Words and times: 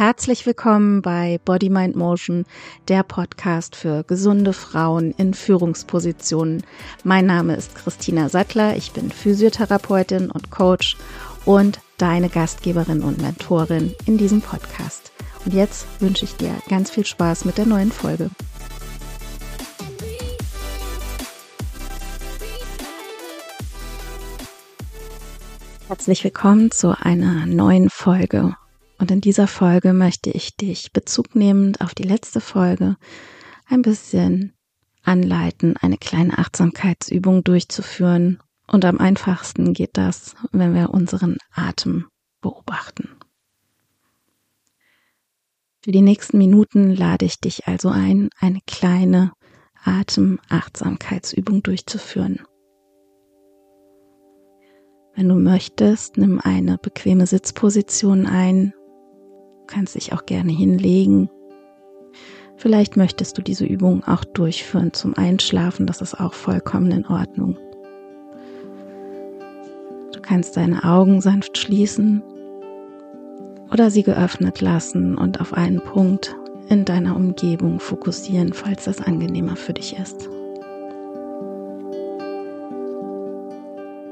herzlich 0.00 0.46
willkommen 0.46 1.02
bei 1.02 1.38
Body 1.44 1.68
Mind 1.68 1.94
Motion, 1.94 2.46
der 2.88 3.02
Podcast 3.02 3.76
für 3.76 4.02
gesunde 4.02 4.54
Frauen 4.54 5.10
in 5.18 5.34
Führungspositionen. 5.34 6.62
Mein 7.04 7.26
Name 7.26 7.54
ist 7.54 7.74
Christina 7.74 8.30
Sattler, 8.30 8.78
ich 8.78 8.92
bin 8.92 9.10
Physiotherapeutin 9.10 10.30
und 10.30 10.50
Coach 10.50 10.96
und 11.44 11.80
deine 11.98 12.30
Gastgeberin 12.30 13.02
und 13.02 13.20
Mentorin 13.20 13.94
in 14.06 14.16
diesem 14.16 14.40
Podcast. 14.40 15.12
Und 15.44 15.52
jetzt 15.52 15.86
wünsche 16.00 16.24
ich 16.24 16.34
dir 16.34 16.54
ganz 16.70 16.90
viel 16.90 17.04
Spaß 17.04 17.44
mit 17.44 17.58
der 17.58 17.66
neuen 17.66 17.92
Folge. 17.92 18.30
Herzlich 25.88 26.24
willkommen 26.24 26.70
zu 26.70 26.96
einer 26.98 27.44
neuen 27.44 27.90
Folge. 27.90 28.54
Und 29.00 29.10
in 29.10 29.22
dieser 29.22 29.46
Folge 29.46 29.94
möchte 29.94 30.30
ich 30.30 30.56
dich 30.58 30.92
bezugnehmend 30.92 31.80
auf 31.80 31.94
die 31.94 32.02
letzte 32.02 32.42
Folge 32.42 32.98
ein 33.66 33.80
bisschen 33.80 34.52
anleiten, 35.02 35.74
eine 35.78 35.96
kleine 35.96 36.36
Achtsamkeitsübung 36.36 37.42
durchzuführen. 37.42 38.42
Und 38.66 38.84
am 38.84 38.98
einfachsten 38.98 39.72
geht 39.72 39.96
das, 39.96 40.34
wenn 40.52 40.74
wir 40.74 40.90
unseren 40.90 41.38
Atem 41.50 42.08
beobachten. 42.42 43.08
Für 45.82 45.92
die 45.92 46.02
nächsten 46.02 46.36
Minuten 46.36 46.94
lade 46.94 47.24
ich 47.24 47.40
dich 47.40 47.66
also 47.66 47.88
ein, 47.88 48.28
eine 48.38 48.60
kleine 48.66 49.32
Atemachtsamkeitsübung 49.82 51.62
durchzuführen. 51.62 52.42
Wenn 55.14 55.30
du 55.30 55.36
möchtest, 55.36 56.18
nimm 56.18 56.38
eine 56.38 56.76
bequeme 56.76 57.26
Sitzposition 57.26 58.26
ein. 58.26 58.74
Kannst 59.70 59.94
dich 59.94 60.12
auch 60.12 60.26
gerne 60.26 60.50
hinlegen. 60.50 61.30
Vielleicht 62.56 62.96
möchtest 62.96 63.38
du 63.38 63.42
diese 63.42 63.64
Übung 63.64 64.02
auch 64.04 64.24
durchführen 64.24 64.92
zum 64.92 65.16
Einschlafen. 65.16 65.86
Das 65.86 66.02
ist 66.02 66.18
auch 66.18 66.34
vollkommen 66.34 66.90
in 66.90 67.06
Ordnung. 67.06 67.56
Du 70.12 70.20
kannst 70.20 70.56
deine 70.56 70.82
Augen 70.82 71.20
sanft 71.20 71.56
schließen 71.56 72.22
oder 73.72 73.90
sie 73.90 74.02
geöffnet 74.02 74.60
lassen 74.60 75.16
und 75.16 75.40
auf 75.40 75.54
einen 75.54 75.80
Punkt 75.80 76.36
in 76.68 76.84
deiner 76.84 77.14
Umgebung 77.14 77.78
fokussieren, 77.78 78.52
falls 78.52 78.84
das 78.84 79.00
angenehmer 79.00 79.54
für 79.54 79.72
dich 79.72 79.96
ist. 79.96 80.28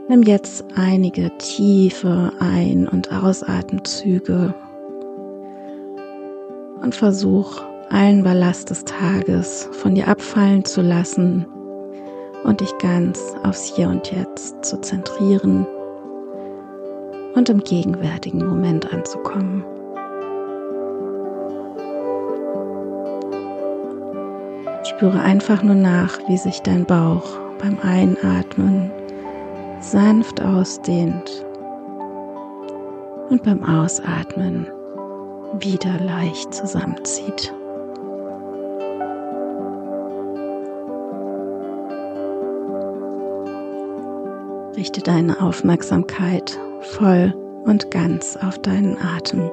Nimm 0.09 0.23
jetzt 0.23 0.65
einige 0.77 1.37
tiefe 1.39 2.33
Ein- 2.39 2.89
und 2.89 3.13
Ausatemzüge 3.13 4.55
und 6.83 6.95
versuch 6.95 7.61
allen 7.91 8.23
Ballast 8.23 8.71
des 8.71 8.85
Tages 8.85 9.69
von 9.73 9.95
dir 9.95 10.09
abfallen 10.09 10.65
zu 10.65 10.83
lassen 10.83 11.47
und 12.45 12.61
dich 12.61 12.77
ganz 12.79 13.35
aufs 13.45 13.65
Hier 13.65 13.89
und 13.89 14.11
Jetzt 14.11 14.65
zu 14.65 14.81
zentrieren 14.81 15.67
und 17.35 17.49
im 17.49 17.61
gegenwärtigen 17.61 18.47
Moment 18.47 18.93
anzukommen. 18.93 19.65
Spüre 24.85 25.21
einfach 25.21 25.63
nur 25.63 25.75
nach, 25.75 26.19
wie 26.29 26.37
sich 26.37 26.61
dein 26.61 26.85
Bauch 26.85 27.39
beim 27.59 27.79
Einatmen 27.83 28.91
sanft 29.81 30.43
ausdehnt 30.43 31.45
und 33.31 33.43
beim 33.43 33.63
Ausatmen 33.63 34.67
wieder 35.59 35.99
leicht 36.01 36.55
zusammenzieht. 36.55 37.55
Richte 44.77 45.01
deine 45.03 45.41
Aufmerksamkeit 45.41 46.59
voll 46.81 47.35
und 47.65 47.91
ganz 47.91 48.37
auf 48.37 48.59
deinen 48.59 48.97
Atem. 48.99 49.51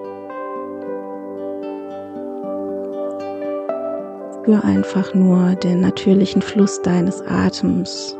Spür 4.45 4.63
einfach 4.63 5.15
nur 5.15 5.55
den 5.55 5.81
natürlichen 5.81 6.43
Fluss 6.43 6.79
deines 6.83 7.19
Atems 7.23 8.15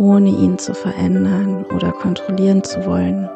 ohne 0.00 0.30
ihn 0.30 0.58
zu 0.58 0.74
verändern 0.74 1.66
oder 1.74 1.92
kontrollieren 1.92 2.64
zu 2.64 2.84
wollen. 2.86 3.28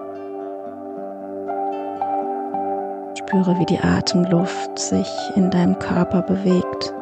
Spüre, 3.35 3.59
wie 3.59 3.67
die 3.67 3.81
Atemluft 3.81 4.79
sich 4.79 5.09
in 5.35 5.51
deinem 5.51 5.77
Körper 5.81 6.23
bewegt. 6.23 6.95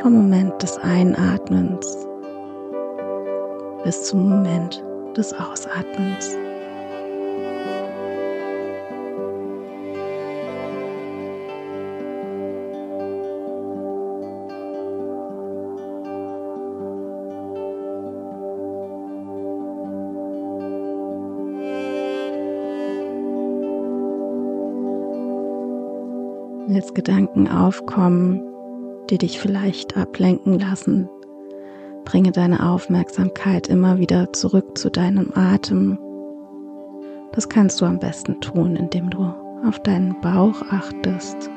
Vom 0.00 0.14
Moment 0.14 0.62
des 0.62 0.78
Einatmens 0.78 2.06
bis 3.84 4.04
zum 4.04 4.30
Moment 4.30 4.82
des 5.14 5.34
Ausatmens. 5.34 6.34
Als 26.74 26.94
Gedanken 26.94 27.48
aufkommen, 27.48 28.42
die 29.10 29.18
dich 29.18 29.40
vielleicht 29.40 29.96
ablenken 29.96 30.58
lassen, 30.58 31.08
bringe 32.04 32.32
deine 32.32 32.68
Aufmerksamkeit 32.70 33.68
immer 33.68 33.98
wieder 33.98 34.32
zurück 34.32 34.78
zu 34.78 34.90
deinem 34.90 35.32
Atem. 35.34 35.98
Das 37.32 37.48
kannst 37.48 37.80
du 37.80 37.86
am 37.86 37.98
besten 37.98 38.40
tun, 38.40 38.76
indem 38.76 39.10
du 39.10 39.32
auf 39.66 39.78
deinen 39.80 40.20
Bauch 40.20 40.62
achtest. 40.70 41.50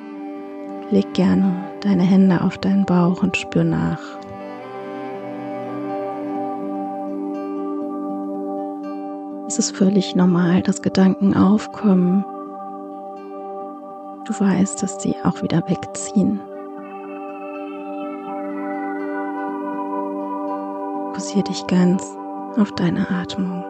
Leg 0.92 1.14
gerne 1.14 1.64
deine 1.82 2.04
Hände 2.04 2.42
auf 2.42 2.58
deinen 2.58 2.86
Bauch 2.86 3.24
und 3.24 3.38
spür 3.38 3.64
nach. 3.64 4.02
Es 9.48 9.60
ist 9.60 9.76
völlig 9.76 10.16
normal, 10.16 10.62
dass 10.62 10.82
Gedanken 10.82 11.36
aufkommen 11.36 12.26
Du 14.26 14.40
weißt, 14.40 14.82
dass 14.82 15.02
sie 15.02 15.16
auch 15.24 15.42
wieder 15.42 15.62
wegziehen. 15.68 16.40
Fokussiere 21.14 21.44
dich 21.44 21.68
ganz 21.68 22.04
auf 22.58 22.72
deine 22.74 23.10
Atmung. 23.10 23.64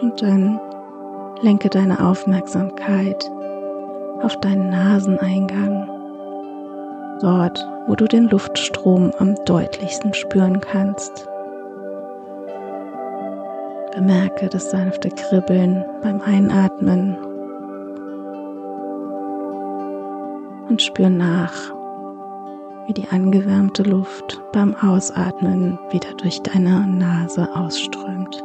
Und 0.00 0.22
dann 0.22 0.60
lenke 1.42 1.68
deine 1.68 2.04
Aufmerksamkeit 2.04 3.30
auf 4.22 4.38
deinen 4.40 4.70
Naseneingang, 4.70 5.88
dort, 7.20 7.66
wo 7.86 7.94
du 7.94 8.06
den 8.06 8.28
Luftstrom 8.28 9.12
am 9.18 9.34
deutlichsten 9.44 10.14
spüren 10.14 10.60
kannst. 10.60 11.26
Bemerke 13.94 14.48
das 14.48 14.70
sanfte 14.70 15.08
Kribbeln 15.08 15.84
beim 16.02 16.20
Einatmen 16.20 17.16
und 20.68 20.82
spür 20.82 21.08
nach, 21.08 21.72
wie 22.86 22.92
die 22.92 23.08
angewärmte 23.08 23.82
Luft 23.82 24.42
beim 24.52 24.74
Ausatmen 24.74 25.78
wieder 25.90 26.12
durch 26.14 26.42
deine 26.42 26.86
Nase 26.86 27.48
ausströmt. 27.54 28.42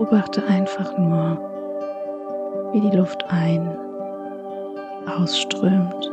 Beobachte 0.00 0.42
einfach 0.46 0.96
nur, 0.96 1.36
wie 2.72 2.80
die 2.80 2.96
Luft 2.96 3.22
ein, 3.28 3.68
ausströmt 5.06 6.10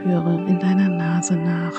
Spüre 0.00 0.42
in 0.48 0.58
deiner 0.58 0.88
Nase 0.88 1.36
nach. 1.36 1.78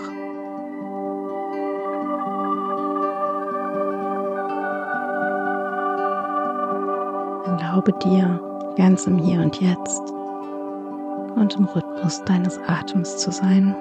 Erlaube 7.47 7.93
dir, 7.93 8.39
ganz 8.77 9.07
im 9.07 9.17
Hier 9.17 9.41
und 9.41 9.59
Jetzt 9.59 10.13
und 11.35 11.55
im 11.55 11.65
Rhythmus 11.65 12.23
deines 12.25 12.59
Atems 12.67 13.17
zu 13.17 13.31
sein. 13.31 13.75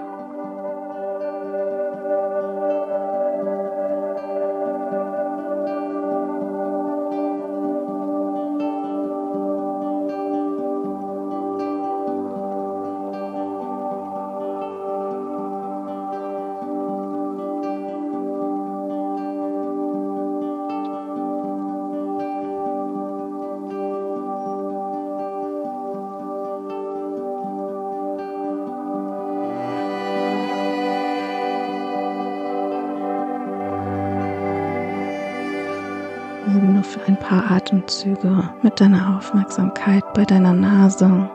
Bleibe 36.45 36.67
nur 36.67 36.83
für 36.83 37.03
ein 37.07 37.19
paar 37.19 37.51
Atemzüge 37.51 38.49
mit 38.63 38.81
deiner 38.81 39.19
Aufmerksamkeit 39.19 40.03
bei 40.15 40.25
deiner 40.25 40.55
Nase. 40.55 41.29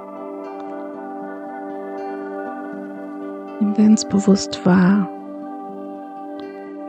Nimm 3.60 3.74
ganz 3.75 4.04
bewusst 4.04 4.66
wahr, 4.66 5.07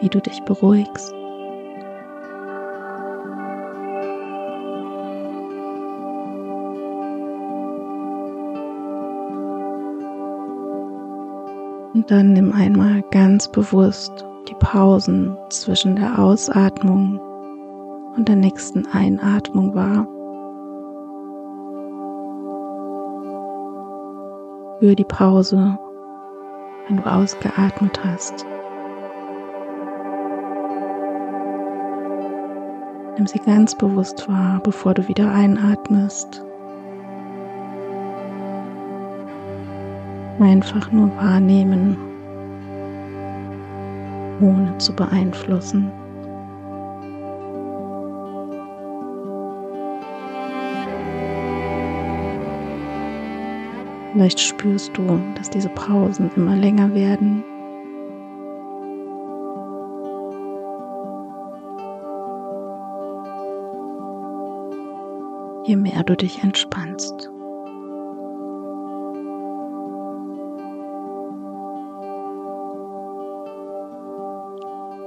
wie 0.00 0.08
du 0.08 0.20
dich 0.20 0.42
beruhigst. 0.44 1.12
Und 11.92 12.10
dann 12.10 12.32
nimm 12.32 12.52
einmal 12.52 13.02
ganz 13.10 13.48
bewusst 13.48 14.24
die 14.48 14.54
Pausen 14.54 15.36
zwischen 15.50 15.96
der 15.96 16.18
Ausatmung 16.18 17.20
und 18.16 18.28
der 18.28 18.36
nächsten 18.36 18.86
Einatmung 18.86 19.74
wahr. 19.74 20.06
Für 24.80 24.94
die 24.94 25.04
Pause, 25.04 25.78
wenn 26.88 26.96
du 26.98 27.02
ausgeatmet 27.04 28.00
hast. 28.04 28.46
Nimm 33.16 33.26
sie 33.26 33.38
ganz 33.38 33.74
bewusst 33.74 34.28
wahr, 34.28 34.60
bevor 34.62 34.92
du 34.92 35.08
wieder 35.08 35.30
einatmest. 35.32 36.44
Einfach 40.38 40.92
nur 40.92 41.16
wahrnehmen, 41.16 41.96
ohne 44.42 44.76
zu 44.76 44.94
beeinflussen. 44.94 45.90
Vielleicht 54.16 54.40
spürst 54.40 54.96
du, 54.96 55.20
dass 55.34 55.50
diese 55.50 55.68
Pausen 55.68 56.30
immer 56.36 56.56
länger 56.56 56.94
werden. 56.94 57.44
Je 65.66 65.76
mehr 65.76 66.02
du 66.02 66.16
dich 66.16 66.42
entspannst. 66.42 67.30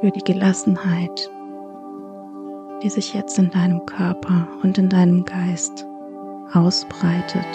Für 0.01 0.11
die 0.11 0.23
Gelassenheit, 0.23 1.31
die 2.83 2.89
sich 2.91 3.15
jetzt 3.15 3.39
in 3.39 3.49
deinem 3.49 3.83
Körper 3.87 4.47
und 4.61 4.77
in 4.77 4.87
deinem 4.87 5.25
Geist 5.25 5.87
ausbreitet. 6.53 7.47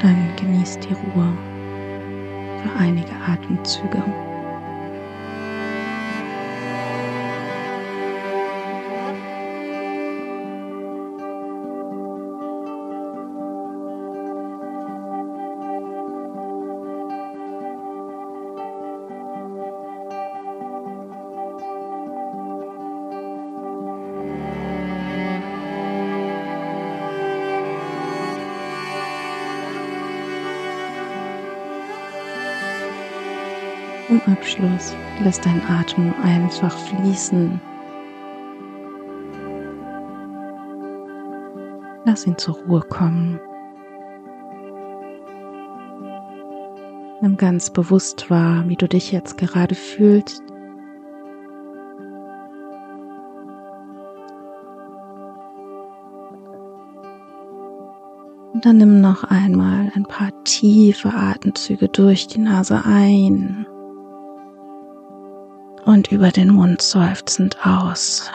Dann 0.00 0.36
genießt 0.36 0.84
die 0.84 0.94
Ruhe 0.94 1.32
für 2.62 2.78
einige 2.78 3.14
Atemzüge. 3.26 4.02
Zum 34.10 34.20
Abschluss 34.26 34.96
lässt 35.22 35.46
dein 35.46 35.62
Atem 35.68 36.12
einfach 36.24 36.76
fließen. 36.76 37.60
Lass 42.04 42.26
ihn 42.26 42.36
zur 42.36 42.56
Ruhe 42.56 42.80
kommen. 42.80 43.38
Nimm 47.20 47.36
ganz 47.36 47.70
bewusst 47.70 48.28
wahr, 48.30 48.64
wie 48.66 48.74
du 48.74 48.88
dich 48.88 49.12
jetzt 49.12 49.38
gerade 49.38 49.76
fühlst. 49.76 50.42
Und 58.54 58.66
dann 58.66 58.78
nimm 58.78 59.00
noch 59.00 59.22
einmal 59.22 59.92
ein 59.94 60.02
paar 60.02 60.32
tiefe 60.42 61.14
Atemzüge 61.14 61.88
durch 61.88 62.26
die 62.26 62.40
Nase 62.40 62.84
ein 62.84 63.66
und 65.90 66.12
über 66.12 66.30
den 66.30 66.50
Mund 66.50 66.80
seufzend 66.80 67.66
aus. 67.66 68.30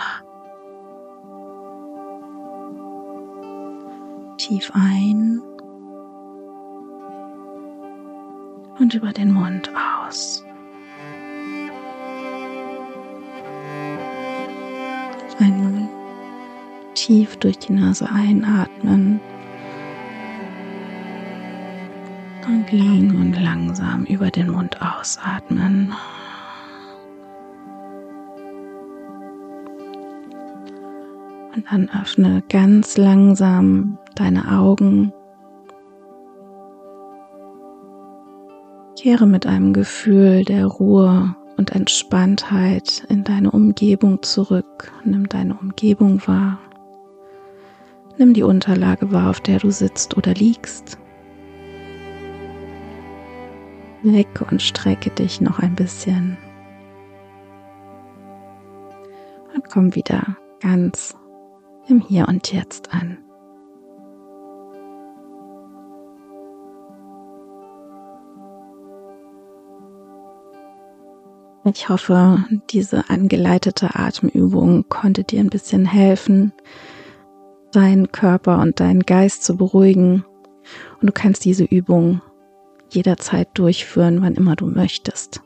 Tief 4.38 4.70
ein 4.74 5.42
und 8.78 8.94
über 8.94 9.14
den 9.14 9.32
Mund 9.32 9.72
aus. 10.06 10.44
Einmal 15.40 15.88
tief 16.94 17.38
durch 17.38 17.58
die 17.60 17.72
Nase 17.72 18.10
einatmen 18.10 19.22
und 22.48 22.72
lang 22.74 23.16
und 23.16 23.42
langsam 23.42 24.04
über 24.04 24.30
den 24.30 24.50
Mund 24.52 24.78
ausatmen. 24.82 25.94
Und 31.56 31.66
dann 31.72 31.90
öffne 31.90 32.44
ganz 32.50 32.98
langsam 32.98 33.98
deine 34.16 34.60
Augen. 34.60 35.14
Kehre 39.00 39.26
mit 39.26 39.46
einem 39.46 39.72
Gefühl 39.72 40.44
der 40.44 40.66
Ruhe 40.66 41.34
und 41.56 41.72
Entspanntheit 41.72 43.06
in 43.08 43.24
deine 43.24 43.52
Umgebung 43.52 44.22
zurück. 44.22 44.92
Nimm 45.06 45.30
deine 45.30 45.56
Umgebung 45.56 46.22
wahr. 46.28 46.60
Nimm 48.18 48.34
die 48.34 48.44
Unterlage 48.44 49.14
wahr, 49.14 49.30
auf 49.30 49.40
der 49.40 49.60
du 49.60 49.72
sitzt 49.72 50.18
oder 50.18 50.34
liegst. 50.34 50.98
Lecke 54.04 54.46
und 54.52 54.62
strecke 54.62 55.10
dich 55.10 55.40
noch 55.40 55.60
ein 55.60 55.76
bisschen. 55.76 56.38
Und 59.54 59.70
komm 59.70 59.96
wieder 59.96 60.36
ganz 60.60 61.16
im 61.88 62.02
Hier 62.02 62.28
und 62.28 62.52
Jetzt 62.52 62.94
an. 62.94 63.18
Ich 71.68 71.90
hoffe, 71.90 72.46
diese 72.70 73.10
angeleitete 73.10 73.96
Atemübung 73.96 74.88
konnte 74.88 75.24
dir 75.24 75.40
ein 75.40 75.50
bisschen 75.50 75.86
helfen, 75.86 76.54
deinen 77.72 78.12
Körper 78.12 78.60
und 78.60 78.80
deinen 78.80 79.02
Geist 79.02 79.44
zu 79.44 79.58
beruhigen. 79.58 80.24
Und 81.02 81.08
du 81.08 81.12
kannst 81.12 81.44
diese 81.44 81.64
Übung 81.64 82.22
jederzeit 82.92 83.50
durchführen, 83.56 84.22
wann 84.22 84.36
immer 84.36 84.56
du 84.56 84.68
möchtest. 84.68 85.42